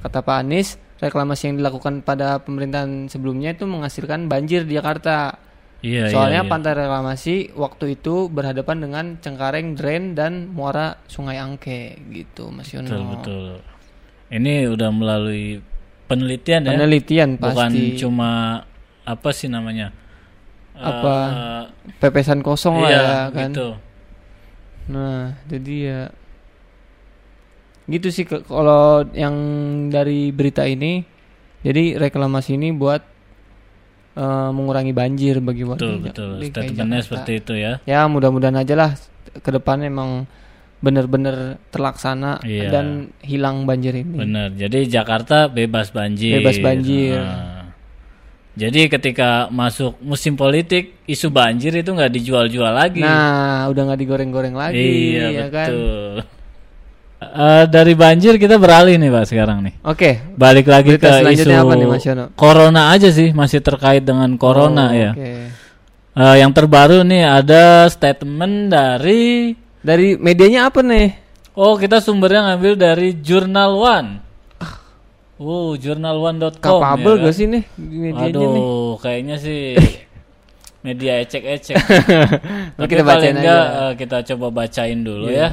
Kata 0.00 0.24
Pak 0.24 0.36
Anies, 0.40 0.74
reklamasi 0.98 1.52
yang 1.52 1.56
dilakukan 1.60 2.00
pada 2.00 2.40
pemerintahan 2.40 3.06
sebelumnya 3.06 3.52
itu 3.52 3.64
menghasilkan 3.64 4.26
banjir 4.26 4.64
di 4.64 4.74
Jakarta. 4.74 5.36
Iya, 5.80 6.12
Soalnya 6.12 6.42
iya, 6.42 6.48
iya. 6.48 6.52
pantai 6.52 6.72
reklamasi 6.76 7.34
waktu 7.54 7.96
itu 7.96 8.28
berhadapan 8.28 8.76
dengan 8.84 9.04
Cengkareng 9.16 9.72
Drain 9.74 10.12
dan 10.12 10.52
muara 10.52 11.00
Sungai 11.06 11.40
Angke 11.40 11.96
gitu, 12.10 12.52
Mas 12.52 12.68
Yono. 12.68 12.84
betul 12.84 13.04
betul. 13.08 13.44
Ini 14.28 14.68
udah 14.68 14.90
melalui 14.90 15.64
penelitian 16.04 16.66
ya, 16.66 16.76
Penelitian 16.76 17.40
bukan 17.40 17.70
pasti. 17.72 17.96
cuma 17.96 18.60
apa 19.02 19.28
sih 19.32 19.48
namanya? 19.48 19.88
Apa, 20.74 21.14
Eh, 21.16 21.64
Pepesan 21.96 22.40
kosong 22.40 22.80
lah 22.80 22.88
iya, 22.88 23.00
ya 23.00 23.16
kan. 23.30 23.50
gitu. 23.52 23.68
Nah, 24.90 25.38
jadi 25.46 25.74
ya 25.78 26.00
gitu 27.90 28.08
sih 28.10 28.22
kalau 28.26 29.02
yang 29.14 29.34
dari 29.90 30.30
berita 30.30 30.66
ini. 30.66 31.02
Jadi 31.60 31.92
reklamasi 32.00 32.56
ini 32.56 32.72
buat 32.72 33.04
eh, 34.16 34.50
mengurangi 34.50 34.96
banjir 34.96 35.44
bagi 35.44 35.62
warga 35.68 35.84
Betul 35.84 35.94
betul. 36.00 36.30
Statementnya 36.40 37.00
seperti 37.04 37.32
itu 37.36 37.52
ya. 37.54 37.72
Ya 37.84 38.08
mudah-mudahan 38.08 38.56
aja 38.56 38.74
lah 38.74 38.90
ke 39.30 39.50
depan 39.52 39.84
emang 39.84 40.24
bener-bener 40.80 41.60
terlaksana 41.68 42.40
Iya. 42.40 42.72
dan 42.72 42.86
hilang 43.20 43.68
banjir 43.68 43.92
ini. 43.92 44.16
Benar. 44.16 44.56
Jadi 44.56 44.88
Jakarta 44.88 45.52
bebas 45.52 45.92
banjir. 45.92 46.40
Bebas 46.40 46.56
banjir. 46.64 47.20
Nah. 47.20 47.59
Jadi 48.58 48.90
ketika 48.90 49.46
masuk 49.48 49.94
musim 50.02 50.34
politik, 50.34 50.98
isu 51.06 51.30
banjir 51.30 51.70
itu 51.70 51.90
nggak 51.90 52.10
dijual-jual 52.10 52.72
lagi. 52.74 52.98
Nah, 52.98 53.70
udah 53.70 53.82
nggak 53.86 54.00
digoreng-goreng 54.02 54.54
lagi, 54.58 55.14
iya 55.14 55.26
ya 55.30 55.46
kan? 55.48 55.68
betul. 55.70 56.16
Eh, 57.20 57.64
dari 57.68 57.92
banjir 57.92 58.40
kita 58.40 58.56
beralih 58.56 58.96
nih 58.96 59.12
pak 59.12 59.28
sekarang 59.28 59.60
nih. 59.60 59.76
Oke. 59.84 60.24
Balik 60.40 60.64
lagi 60.72 60.96
Berita 60.96 61.20
ke 61.20 61.36
isu 61.36 61.52
apa 61.52 61.76
nih, 61.76 61.84
Mas 61.84 62.04
Yono? 62.08 62.32
corona 62.32 62.96
aja 62.96 63.12
sih, 63.12 63.36
masih 63.36 63.60
terkait 63.60 64.00
dengan 64.00 64.32
corona 64.40 64.88
Oh, 64.88 64.96
ya. 64.96 65.12
Oke. 65.12 65.52
Eh, 66.16 66.36
yang 66.40 66.48
terbaru 66.56 67.04
nih 67.04 67.28
ada 67.28 67.92
statement 67.92 68.72
dari 68.72 69.52
Dari 69.84 70.16
medianya 70.16 70.72
apa 70.72 70.80
nih? 70.80 71.12
Oh 71.56 71.76
kita 71.76 72.00
sumbernya 72.00 72.52
ngambil 72.52 72.72
dari 72.76 73.12
Jurnal 73.20 73.76
One. 73.76 74.29
Oh 75.40 75.72
jurnal1.com 75.72 76.60
Kapabel 76.60 77.16
ya 77.16 77.22
gak 77.24 77.32
kan? 77.32 77.38
sih 77.40 77.46
nih 77.48 77.62
medianya 77.80 78.28
nih? 78.28 78.60
Aduh 78.60 78.92
kayaknya 79.00 79.36
sih 79.40 79.60
media 80.86 81.20
ecek-ecek. 81.24 81.76
Tapi 82.76 82.88
kita 82.88 83.02
bacain 83.04 83.36
paling 83.36 83.36
enggak 83.40 83.64
aja. 83.64 83.72
Iya. 83.72 83.80
eh, 83.88 83.92
kita 83.96 84.16
coba 84.32 84.46
bacain 84.52 85.00
dulu 85.00 85.26
ya. 85.32 85.48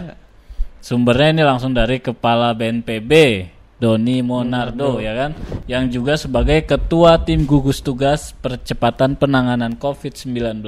Sumbernya 0.84 1.30
ini 1.36 1.44
langsung 1.44 1.72
dari 1.76 2.00
Kepala 2.00 2.56
BNPB 2.56 3.12
Doni 3.78 4.26
Monardo 4.26 4.98
ya 4.98 5.14
kan, 5.14 5.32
yang 5.70 5.86
juga 5.92 6.18
sebagai 6.18 6.66
Ketua 6.66 7.22
Tim 7.22 7.46
Gugus 7.46 7.86
Tugas 7.86 8.34
Percepatan 8.34 9.14
Penanganan 9.14 9.78
COVID-19. 9.78 10.66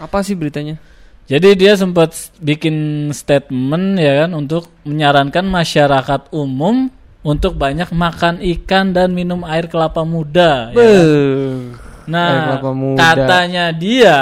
Apa 0.00 0.18
sih 0.24 0.38
beritanya? 0.38 0.80
Jadi 1.28 1.54
dia 1.54 1.76
sempat 1.76 2.16
bikin 2.42 3.10
statement 3.14 4.00
ya 4.00 4.24
kan 4.24 4.34
untuk 4.34 4.66
menyarankan 4.82 5.46
masyarakat 5.46 6.32
umum 6.34 6.90
untuk 7.22 7.52
banyak 7.54 7.88
makan 7.90 8.40
ikan 8.56 8.90
dan 8.90 9.12
minum 9.12 9.44
air 9.44 9.66
kelapa 9.66 10.02
muda. 10.02 10.70
ya 10.70 10.74
kan? 10.74 11.04
Nah, 12.06 12.26
Air 12.26 12.40
kelapa 12.48 12.70
muda. 12.72 12.98
katanya 12.98 13.64
dia 13.70 14.18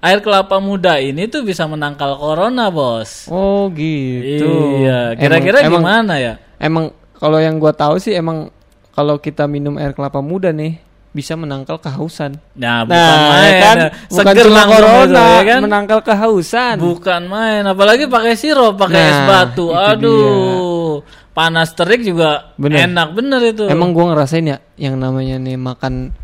air 0.00 0.18
kelapa 0.18 0.56
muda 0.58 0.98
ini 0.98 1.24
tuh 1.26 1.40
bisa 1.40 1.64
menangkal 1.64 2.12
corona, 2.14 2.68
bos. 2.68 3.28
Oh 3.28 3.68
gitu. 3.70 4.80
Iya, 4.80 5.14
kira-kira 5.14 5.64
gimana 5.64 6.16
ya? 6.16 6.34
Emang 6.56 6.90
kalau 7.14 7.38
yang 7.38 7.56
gua 7.56 7.70
tahu 7.70 7.96
sih 7.96 8.12
emang 8.12 8.48
kalau 8.90 9.16
kita 9.16 9.44
minum 9.44 9.76
air 9.76 9.92
kelapa 9.92 10.18
muda 10.18 10.48
nih 10.48 10.76
bisa 11.10 11.32
menangkal 11.34 11.78
kehausan. 11.78 12.34
Nah, 12.52 12.82
bukan 12.82 12.98
Nah, 12.98 13.30
main, 13.30 13.54
kan 13.56 13.76
bukan 14.10 14.24
Seger 14.34 14.44
cuma 14.44 14.62
corona, 14.66 15.22
ya 15.22 15.42
kan? 15.46 15.60
menangkal 15.62 16.00
kehausan. 16.02 16.76
Bukan 16.76 17.22
main, 17.24 17.62
apalagi 17.62 18.04
pakai 18.04 18.34
sirup, 18.34 18.74
pakai 18.74 18.98
es 19.04 19.14
Nah, 19.14 19.26
batu. 19.30 19.70
itu 19.70 19.78
Aduh, 19.78 20.92
panas 21.34 21.74
terik 21.74 22.06
juga 22.06 22.54
Bener. 22.54 22.86
enak 22.86 23.08
bener 23.12 23.40
itu. 23.44 23.66
Emang 23.66 23.90
gua 23.90 24.14
ngerasain 24.14 24.46
ya 24.46 24.58
yang 24.78 24.96
namanya 24.96 25.36
nih 25.36 25.58
makan 25.58 26.14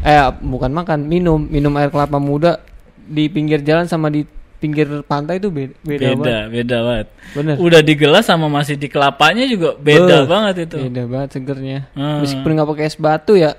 eh 0.00 0.16
bukan 0.40 0.72
makan, 0.72 1.04
minum 1.04 1.42
minum 1.44 1.74
air 1.76 1.92
kelapa 1.92 2.16
muda 2.16 2.62
di 3.04 3.28
pinggir 3.28 3.60
jalan 3.60 3.84
sama 3.84 4.08
di 4.08 4.24
pinggir 4.60 4.86
pantai 5.08 5.40
itu 5.40 5.48
beda 5.48 5.72
beda, 5.82 6.00
beda, 6.00 6.16
banget. 6.16 6.46
beda 6.52 6.76
banget. 6.84 7.06
Bener. 7.34 7.54
Udah 7.60 7.80
di 7.82 7.94
gelas 7.96 8.24
sama 8.28 8.46
masih 8.48 8.76
di 8.76 8.88
kelapanya 8.88 9.44
juga 9.44 9.74
beda 9.76 10.24
Beuh, 10.24 10.28
banget 10.28 10.54
itu. 10.70 10.76
Beda 10.88 11.02
banget 11.08 11.28
segernya. 11.36 11.78
Hmm. 11.92 12.20
Meskipun 12.24 12.50
nggak 12.56 12.68
pakai 12.72 12.84
es 12.86 12.96
batu 12.96 13.34
ya 13.36 13.52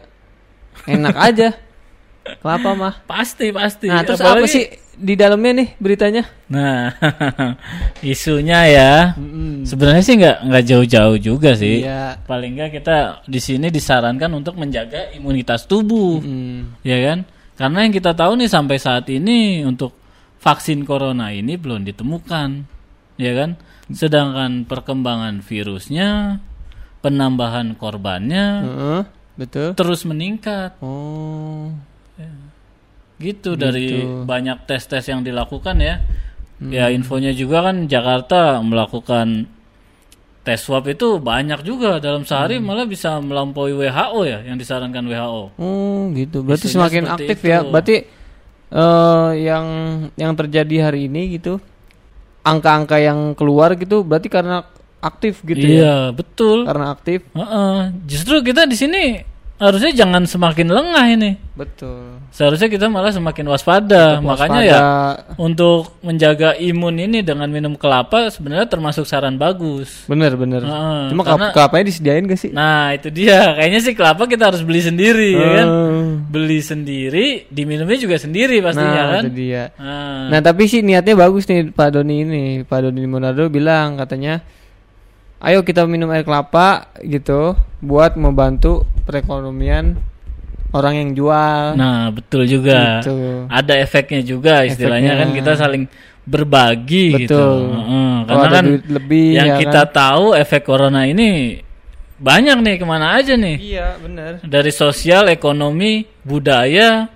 enak 0.87 1.17
aja. 1.17 1.49
Kelapa 2.41 2.69
mah. 2.77 2.93
Pasti 3.09 3.49
pasti. 3.49 3.89
Nah, 3.89 4.05
terus 4.05 4.21
apa 4.21 4.39
Apalagi- 4.39 4.53
sih 4.53 4.65
di 5.01 5.17
dalamnya 5.17 5.51
nih 5.57 5.69
beritanya? 5.81 6.23
Nah, 6.47 6.93
isunya 8.13 8.59
ya. 8.69 8.93
Mm-mm. 9.17 9.65
Sebenarnya 9.65 10.03
sih 10.05 10.15
nggak 10.15 10.37
nggak 10.45 10.63
jauh-jauh 10.63 11.17
juga 11.17 11.57
sih. 11.57 11.81
Iya. 11.81 12.21
Paling 12.23 12.51
nggak 12.55 12.71
kita 12.77 12.97
di 13.25 13.39
sini 13.41 13.67
disarankan 13.67 14.31
untuk 14.31 14.55
menjaga 14.55 15.09
imunitas 15.11 15.65
tubuh, 15.65 16.21
Mm. 16.21 16.85
ya 16.85 16.97
kan? 17.01 17.19
Karena 17.57 17.77
yang 17.85 17.93
kita 17.93 18.13
tahu 18.13 18.37
nih 18.37 18.49
sampai 18.49 18.77
saat 18.77 19.05
ini 19.09 19.65
untuk 19.65 19.93
vaksin 20.37 20.85
corona 20.85 21.29
ini 21.29 21.57
belum 21.57 21.81
ditemukan, 21.83 22.49
ya 23.17 23.31
kan? 23.33 23.57
Sedangkan 23.91 24.63
perkembangan 24.65 25.41
virusnya, 25.43 26.39
penambahan 27.01 27.73
korbannya 27.75 28.45
Heeh, 28.63 29.01
betul. 29.37 29.69
terus 29.73 30.05
meningkat. 30.05 30.77
Oh. 30.81 31.69
Gitu, 33.21 33.53
dari 33.53 34.01
banyak 34.25 34.65
tes-tes 34.65 35.05
yang 35.05 35.21
dilakukan 35.21 35.77
ya. 35.77 36.01
Ya 36.61 36.89
infonya 36.93 37.33
juga 37.33 37.65
kan 37.69 37.89
Jakarta 37.89 38.61
melakukan 38.61 39.49
tes 40.41 40.57
swab 40.61 40.89
itu 40.89 41.21
banyak 41.21 41.61
juga 41.61 42.01
dalam 42.01 42.25
sehari 42.25 42.57
malah 42.57 42.89
bisa 42.89 43.21
melampaui 43.21 43.77
WHO 43.77 44.19
ya 44.25 44.41
yang 44.45 44.57
disarankan 44.57 45.05
WHO. 45.05 45.43
Oh, 45.57 46.09
gitu. 46.13 46.41
Berarti 46.41 46.65
Isunya 46.69 46.77
semakin 46.85 47.03
aktif 47.09 47.37
itu. 47.41 47.49
ya. 47.49 47.59
Berarti 47.65 47.97
eh 48.71 49.29
yang 49.43 49.65
yang 50.15 50.33
terjadi 50.33 50.89
hari 50.89 51.11
ini 51.11 51.35
gitu 51.35 51.59
angka-angka 52.41 52.97
yang 53.03 53.35
keluar 53.35 53.75
gitu 53.75 54.01
berarti 54.01 54.31
karena 54.31 54.65
aktif 55.01 55.41
gitu 55.45 55.61
ya. 55.61 55.69
iya, 55.81 55.95
betul. 56.13 56.65
Karena 56.65 56.93
aktif. 56.93 57.25
Heeh. 57.33 57.77
Justru 58.05 58.41
kita 58.45 58.69
di 58.69 58.77
sini 58.77 59.03
harusnya 59.61 59.93
jangan 59.93 60.25
semakin 60.25 60.67
lengah 60.67 61.05
ini. 61.07 61.31
Betul. 61.53 62.17
Seharusnya 62.33 62.65
kita 62.65 62.89
malah 62.89 63.13
semakin 63.13 63.45
waspada. 63.45 64.17
Tetap 64.17 64.25
Makanya 64.25 64.59
waspada. 64.59 64.73
ya 64.73 64.81
untuk 65.37 66.01
menjaga 66.01 66.49
imun 66.57 66.97
ini 66.97 67.21
dengan 67.21 67.45
minum 67.47 67.77
kelapa 67.77 68.27
sebenarnya 68.27 68.65
termasuk 68.65 69.05
saran 69.05 69.37
bagus. 69.37 70.09
Bener 70.09 70.33
bener. 70.33 70.65
Heeh, 70.65 71.13
Cuma 71.13 71.21
karena- 71.21 71.53
kelapa 71.53 71.69
kelapanya 71.69 71.85
disediain 71.85 72.25
gak 72.25 72.39
sih? 72.39 72.49
Nah 72.49 72.91
itu 72.91 73.07
dia. 73.07 73.53
Kayaknya 73.53 73.79
sih 73.79 73.93
kelapa 73.93 74.25
kita 74.25 74.49
harus 74.49 74.65
beli 74.65 74.81
sendiri 74.81 75.29
ya 75.31 75.47
kan. 75.55 75.67
Eh, 75.69 76.03
Beli 76.31 76.59
sendiri, 76.59 77.25
diminumnya 77.47 77.99
juga 77.99 78.15
sendiri 78.15 78.57
pastinya 78.59 78.89
nah, 78.97 79.11
kan. 79.13 79.23
itu 79.27 79.31
dia. 79.37 79.63
Nah, 79.75 80.31
Nah 80.31 80.39
tapi 80.41 80.65
sih 80.65 80.81
niatnya 80.81 81.13
bagus 81.13 81.45
nih 81.45 81.69
Pak 81.69 81.89
Doni 81.91 82.15
ini 82.23 82.43
Pak 82.63 82.79
Doni 82.81 83.03
Monardo 83.05 83.45
bilang 83.47 83.95
katanya 83.95 84.39
Ayo 85.41 85.65
kita 85.65 85.89
minum 85.89 86.07
air 86.13 86.21
kelapa 86.21 86.93
gitu 87.01 87.57
Buat 87.81 88.13
membantu 88.13 88.85
perekonomian 89.09 89.97
orang 90.71 90.93
yang 91.03 91.09
jual 91.11 91.75
nah 91.75 92.07
betul 92.13 92.47
juga. 92.47 93.03
Gitu. 93.03 93.49
Ada 93.51 93.73
efeknya 93.81 94.21
juga 94.23 94.63
istilahnya 94.63 95.17
Efeknya. 95.17 95.27
kan 95.27 95.29
kita 95.35 95.51
saling 95.59 95.83
berbagi 96.23 97.25
gitu. 97.25 97.35
Betul. 97.35 97.59
Heeh, 97.75 98.13
Kalau 98.29 98.43
karena 98.45 98.55
kan 98.55 98.65
lebih 98.87 99.25
yang 99.35 99.49
ya 99.51 99.55
kita 99.59 99.81
kan? 99.89 99.91
tahu 99.91 100.25
efek 100.37 100.61
corona 100.63 101.03
ini 101.09 101.59
banyak 102.21 102.57
nih 102.61 102.75
ke 102.77 102.85
mana 102.85 103.17
aja 103.17 103.33
nih. 103.33 103.57
Iya 103.57 103.97
bener 103.97 104.31
Dari 104.45 104.69
sosial, 104.71 105.25
ekonomi, 105.33 106.05
budaya, 106.21 107.09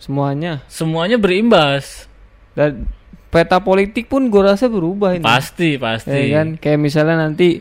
Semuanya 0.00 0.64
semuanya 0.66 1.20
berimbas. 1.20 2.08
Dan 2.56 2.88
peta 3.28 3.58
politik 3.58 4.06
pun 4.06 4.26
gue 4.26 4.38
rasa 4.40 4.66
berubah 4.66 5.12
ini 5.12 5.22
Pasti, 5.22 5.76
pasti. 5.76 6.10
Ya 6.10 6.40
kan 6.40 6.56
Kayak 6.56 6.78
misalnya 6.78 7.16
nanti 7.20 7.60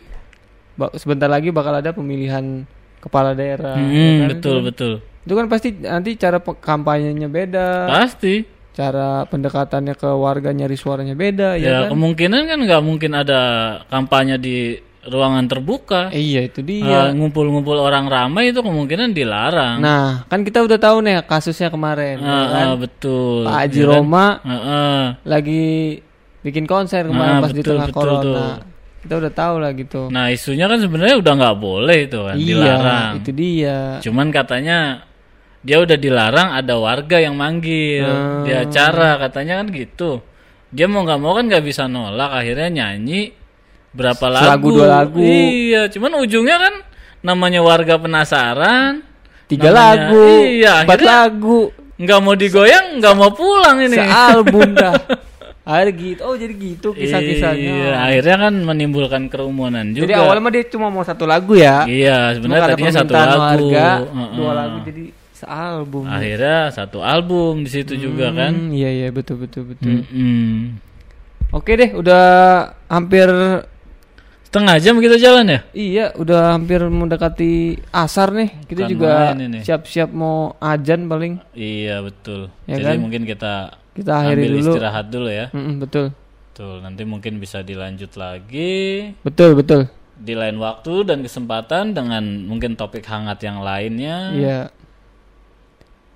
Sebentar 0.94 1.26
lagi 1.26 1.50
bakal 1.50 1.76
ada 1.76 1.90
pemilihan 1.90 2.68
Kepala 3.00 3.32
daerah 3.32 3.74
Hmm, 3.74 3.92
ya 3.92 4.12
kan? 4.18 4.28
betul, 4.34 4.58
betul. 4.62 4.92
Itu 5.22 5.34
kan 5.34 5.46
pasti 5.46 5.70
nanti 5.76 6.16
cara 6.16 6.38
kampanyenya 6.40 7.26
beda 7.26 7.68
Pasti. 7.88 8.46
cara 8.72 9.24
pendekatannya 9.24 9.94
ke 9.94 10.10
warga 10.12 10.52
nyari 10.52 10.74
suaranya 10.74 11.14
beda 11.14 11.56
Ya, 11.56 11.64
ya, 11.64 11.76
kan? 11.88 11.96
kemungkinan 11.96 12.42
kan 12.44 12.60
nggak 12.60 12.84
mungkin 12.84 13.12
ada 13.14 13.40
kampanye 13.88 14.36
di 14.36 14.76
ruangan 15.06 15.46
terbuka. 15.46 16.10
Iya 16.10 16.42
itu 16.44 16.60
Eh, 16.60 16.82
dia. 16.82 17.10
ngumpul-ngumpul 17.12 17.78
orang 17.78 18.06
ramai 18.06 18.50
itu 18.50 18.60
kemungkinan 18.60 19.12
dilarang. 19.12 19.78
Nah, 19.78 20.26
kan 20.26 20.42
kita 20.42 20.60
udah 20.60 20.76
tahu 20.76 21.00
nih 21.00 21.22
kasusnya 21.24 21.70
kemarin, 21.70 22.20
kan? 22.20 22.66
eh, 22.66 22.76
betul. 22.76 23.44
Pak 23.44 23.56
Haji 23.56 23.76
Ya 23.76 23.84
kan? 23.84 23.90
Roma 23.92 24.26
Eh, 24.40 24.52
eh. 24.52 25.04
lagi 25.24 25.66
bikin 26.42 26.66
konser 26.66 27.06
kemarin 27.06 27.32
Nah, 27.32 27.42
pas 27.42 27.50
di 27.50 27.58
betul, 27.58 27.72
tengah 27.72 27.88
betul 27.88 27.98
corona. 28.00 28.22
tuh. 28.22 28.52
Kita 29.00 29.14
udah 29.16 29.32
tahu 29.32 29.56
lah 29.60 29.72
gitu. 29.72 30.02
Nah 30.10 30.26
isunya 30.28 30.66
kan 30.66 30.78
sebenarnya 30.78 31.16
udah 31.16 31.34
nggak 31.36 31.58
boleh 31.60 31.98
itu 32.04 32.20
kan, 32.20 32.36
iya, 32.36 32.46
dilarang. 32.48 33.12
itu 33.16 33.30
dia. 33.32 33.80
Cuman 34.02 34.28
katanya 34.30 35.06
dia 35.62 35.78
udah 35.78 35.94
dilarang 35.96 36.50
ada 36.52 36.74
warga 36.76 37.18
yang 37.18 37.34
manggil 37.34 38.02
Hmm. 38.02 38.42
di 38.42 38.52
acara 38.52 39.18
katanya 39.20 39.62
kan 39.62 39.70
gitu. 39.70 40.26
Dia 40.70 40.86
mau 40.86 41.02
nggak 41.02 41.18
mau 41.18 41.32
kan 41.32 41.46
nggak 41.46 41.62
bisa 41.62 41.86
nolak 41.86 42.34
akhirnya 42.34 42.68
nyanyi 42.68 43.30
berapa 43.96 44.26
lagu. 44.28 44.44
Selagu 44.44 44.68
dua 44.70 44.88
lagu. 44.92 45.20
Iya, 45.20 45.88
cuman 45.90 46.12
ujungnya 46.20 46.58
kan 46.60 46.74
namanya 47.22 47.64
warga 47.64 47.96
penasaran. 47.96 49.02
Tiga 49.46 49.70
namanya- 49.70 50.10
lagu, 50.10 50.26
Iya, 50.44 50.74
empat 50.84 50.98
akhirnya 50.98 51.16
lagu, 51.22 51.60
nggak 51.96 52.20
mau 52.20 52.36
digoyang, 52.36 52.86
nggak 52.98 53.14
mau 53.14 53.32
pulang 53.32 53.78
ini. 53.80 53.96
sealbum 53.96 54.70
dah. 54.74 54.94
Ada 55.66 55.90
gitu. 55.90 56.22
Oh, 56.22 56.38
jadi 56.38 56.54
gitu 56.54 56.94
kisah-kisahnya. 56.94 57.58
Iya, 57.58 57.94
akhirnya 57.98 58.36
kan 58.40 58.54
menimbulkan 58.54 59.34
kerumunan 59.34 59.98
juga. 59.98 60.06
Jadi 60.06 60.14
awalnya 60.14 60.42
mah 60.42 60.54
dia 60.54 60.64
cuma 60.70 60.94
mau 60.94 61.02
satu 61.02 61.26
lagu 61.26 61.58
ya. 61.58 61.90
Iya, 61.90 62.38
sebenarnya 62.38 62.70
tadinya 62.70 62.94
satu 62.94 63.10
lagu. 63.12 63.42
warga, 63.42 63.88
Heeh. 63.98 64.30
dua 64.38 64.52
lagu 64.54 64.78
jadi 64.86 65.04
sealbum. 65.34 66.06
Akhirnya 66.06 66.70
satu 66.70 67.02
album 67.02 67.66
di 67.66 67.70
situ 67.72 67.98
juga 67.98 68.30
kan. 68.30 68.54
Hmm, 68.54 68.70
iya 68.72 68.94
iya 68.94 69.08
betul 69.10 69.42
betul 69.42 69.74
betul. 69.74 70.06
Mm-mm. 70.06 70.78
Oke 71.50 71.74
deh, 71.74 71.94
udah 71.94 72.26
hampir 72.86 73.26
Setengah 74.56 74.80
jam 74.80 74.96
kita 75.04 75.20
jalan 75.20 75.52
ya? 75.52 75.60
iya, 75.76 76.06
udah 76.16 76.56
hampir 76.56 76.80
mendekati 76.80 77.76
asar 77.92 78.32
nih. 78.32 78.56
Kita 78.64 78.88
Bukan 78.88 78.92
juga 78.96 79.12
siap-siap 79.68 80.16
mau 80.16 80.56
ajan 80.64 81.12
paling. 81.12 81.44
Iya 81.52 82.00
betul. 82.00 82.48
Ya 82.64 82.80
Jadi 82.80 82.96
kan? 82.96 83.04
mungkin 83.04 83.28
kita 83.28 83.76
Kita 83.92 84.12
akhiri 84.16 84.48
ambil 84.48 84.52
dulu. 84.56 84.72
istirahat 84.72 85.06
dulu 85.12 85.28
ya. 85.28 85.52
Mm-mm, 85.52 85.84
betul. 85.84 86.16
Betul. 86.16 86.76
Nanti 86.88 87.04
mungkin 87.04 87.44
bisa 87.44 87.68
dilanjut 87.68 88.16
lagi 88.16 89.12
Betul, 89.28 89.60
betul. 89.60 89.92
di 90.16 90.32
lain 90.32 90.56
waktu 90.56 91.04
dan 91.04 91.20
kesempatan 91.20 91.92
dengan 91.92 92.24
mungkin 92.48 92.80
topik 92.80 93.04
hangat 93.12 93.44
yang 93.44 93.60
lainnya. 93.60 94.32
Iya. 94.32 94.60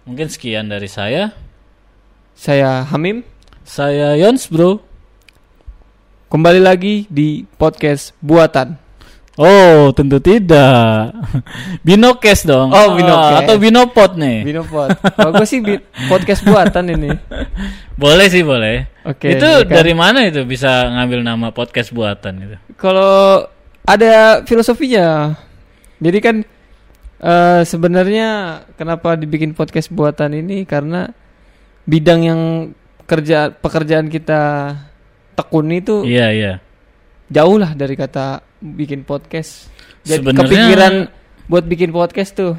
Mungkin 0.08 0.32
sekian 0.32 0.72
dari 0.72 0.88
saya. 0.88 1.36
Saya 2.40 2.88
Hamim, 2.88 3.28
Saya 3.68 4.16
Yons 4.16 4.48
bro. 4.48 4.80
Kembali 6.30 6.62
lagi 6.62 7.10
di 7.10 7.42
podcast 7.58 8.14
buatan. 8.22 8.78
Oh 9.40 9.90
tentu 9.96 10.22
tidak. 10.22 11.16
Binokes 11.88 12.46
dong. 12.46 12.70
Oh, 12.70 12.94
Binokes. 12.94 13.40
atau 13.42 13.56
binopot 13.58 14.14
nih. 14.14 14.46
Binopod. 14.46 14.94
Kalau 15.00 15.32
gue 15.34 15.48
sih 15.48 15.64
bi- 15.64 15.82
podcast 16.06 16.46
buatan 16.46 16.86
ini. 16.92 17.10
boleh 17.98 18.28
sih 18.30 18.46
boleh. 18.46 18.86
Oke. 19.08 19.40
itu 19.40 19.48
ya 19.48 19.64
kan? 19.66 19.74
dari 19.82 19.94
mana 19.98 20.28
itu 20.28 20.46
bisa 20.46 20.92
ngambil 20.92 21.20
nama 21.24 21.48
podcast 21.50 21.90
buatan 21.96 22.34
itu? 22.46 22.56
Kalau 22.78 23.48
ada 23.88 24.44
filosofinya. 24.46 25.34
Jadi 25.98 26.20
kan 26.22 26.36
eh, 27.24 27.62
sebenarnya 27.66 28.62
kenapa 28.78 29.16
dibikin 29.18 29.56
podcast 29.56 29.90
buatan 29.90 30.36
ini 30.36 30.68
karena 30.68 31.10
bidang 31.90 32.22
yang 32.22 32.42
kerja 33.08 33.50
pekerjaan 33.50 34.12
kita 34.12 34.76
tekuni 35.40 35.80
itu 35.80 36.04
Iya 36.04 36.28
iya. 36.30 36.54
jauh 37.32 37.56
lah 37.56 37.72
dari 37.72 37.96
kata 37.96 38.44
bikin 38.60 39.08
podcast. 39.08 39.72
Jadi 40.04 40.20
Sebenarnya- 40.28 40.44
kepikiran 40.44 40.94
buat 41.48 41.64
bikin 41.64 41.90
podcast 41.90 42.36
tuh. 42.36 42.54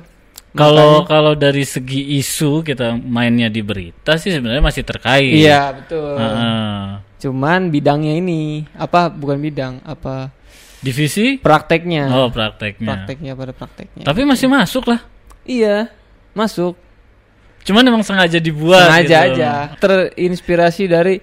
Kalau 0.51 1.07
kalau 1.07 1.39
dari 1.39 1.63
segi 1.63 2.19
isu 2.19 2.67
kita 2.67 2.99
mainnya 2.99 3.47
di 3.47 3.63
berita 3.63 4.19
sih 4.19 4.35
sebenarnya 4.35 4.59
masih 4.59 4.83
terkait. 4.83 5.31
Iya 5.31 5.71
betul. 5.79 6.19
Heeh. 6.19 6.83
Cuman 7.23 7.71
bidangnya 7.71 8.19
ini 8.19 8.67
apa 8.75 9.13
bukan 9.13 9.39
bidang 9.39 9.79
apa 9.87 10.35
Divisi? 10.83 11.39
prakteknya. 11.39 12.09
Oh 12.11 12.33
prakteknya. 12.33 12.89
Prakteknya 12.89 13.33
pada 13.39 13.53
prakteknya. 13.55 14.03
Tapi 14.03 14.21
masih 14.27 14.51
masuk 14.51 14.91
lah. 14.91 15.01
Iya 15.47 15.87
masuk. 16.35 16.75
Cuman 17.63 17.85
emang 17.87 18.03
sengaja 18.03 18.41
dibuat. 18.43 18.91
sengaja 18.91 19.19
gitu. 19.31 19.37
aja 19.39 19.51
terinspirasi 19.79 20.91
dari 20.91 21.21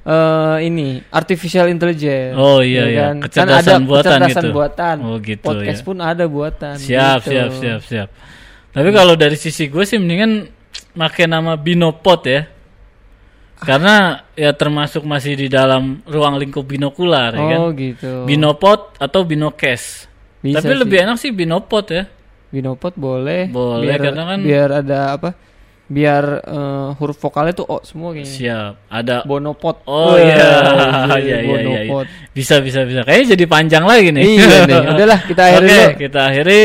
eh 0.00 0.56
ini 0.64 1.04
artificial 1.06 1.66
intelligence 1.66 2.32
Oh, 2.32 2.60
iya, 2.60 2.82
ya 2.82 2.86
iya. 2.86 3.00
kan? 3.02 3.14
Kecerdasan 3.20 3.44
kan 3.46 3.76
ada 3.76 3.84
buatan 3.84 4.10
kecerdasan 4.16 4.42
gitu. 4.42 4.50
buatan 4.50 4.96
Oh, 5.02 5.16
gitu, 5.18 5.44
podcast 5.44 5.76
ya. 5.76 5.86
pun 5.86 5.96
ada 5.98 6.24
buatan 6.26 6.74
Siap 6.76 7.18
gitu. 7.18 7.28
siap 7.28 7.50
siap 7.54 7.80
siap. 7.84 8.08
Tapi 8.70 8.88
kalau 8.90 9.14
dari 9.14 9.34
sisi 9.34 9.66
gue 9.66 9.82
sih 9.82 9.96
mendingan 9.96 10.48
pakai 10.92 11.26
nama 11.26 11.52
binopot 11.54 12.20
ya. 12.24 12.48
Karena 13.56 14.24
ya 14.32 14.50
termasuk 14.52 15.04
masih 15.04 15.36
di 15.36 15.46
dalam 15.46 16.00
ruang 16.06 16.40
lingkup 16.40 16.64
binokular 16.64 17.28
ya 17.30 17.44
kan. 17.46 17.58
oh 17.60 17.70
gitu 17.70 18.24
Binopot 18.24 18.96
atau 18.96 19.20
binokes. 19.20 20.08
Bisa 20.40 20.64
Tapi 20.64 20.72
sih. 20.72 20.80
lebih 20.80 20.98
enak 20.98 21.16
sih 21.18 21.28
binopot 21.30 21.84
ya. 21.86 22.08
binopot 22.48 22.90
boleh 22.96 23.46
Boleh, 23.46 23.84
biar, 23.86 24.00
karena 24.02 24.22
kan- 24.26 24.42
biar 24.42 24.68
ada 24.80 24.98
apa 25.14 25.30
biar 25.90 26.24
eh, 26.46 26.88
huruf 27.02 27.18
vokalnya 27.18 27.50
tuh 27.50 27.66
oh 27.66 27.82
semua 27.82 28.14
kayaknya 28.14 28.30
Siap. 28.30 28.72
Ada 28.86 29.16
bonopot 29.26 29.82
Oh 29.90 30.14
iya. 30.14 30.38
iya, 31.18 31.18
iya, 31.18 31.38
iya, 31.42 31.58
iya, 31.66 31.80
iya. 31.90 32.06
Bisa 32.30 32.62
bisa 32.62 32.86
bisa. 32.86 33.02
Kayaknya 33.02 33.34
jadi 33.34 33.44
panjang 33.50 33.84
lagi 33.84 34.14
nih. 34.14 34.22
iya 34.22 34.58
nih 34.70 34.80
udahlah 34.94 35.20
kita 35.26 35.42
akhiri 35.50 35.66
Oke, 35.66 35.74
dulu 35.74 35.98
kita 35.98 36.20
akhiri. 36.30 36.64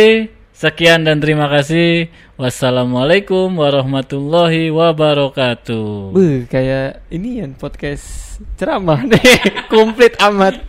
Sekian 0.56 1.04
dan 1.04 1.20
terima 1.20 1.52
kasih. 1.52 2.08
Wassalamualaikum 2.40 3.52
warahmatullahi 3.60 4.72
wabarakatuh. 4.72 6.16
Beuh, 6.16 6.48
kayak 6.48 7.04
ini 7.12 7.44
ya 7.44 7.48
podcast 7.60 8.40
ceramah 8.56 9.04
nih 9.04 9.20
komplit 9.74 10.16
amat 10.20 10.60